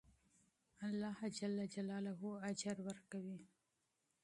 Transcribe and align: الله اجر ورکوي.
الله 0.87 1.15
اجر 2.59 2.77
ورکوي. 2.87 3.39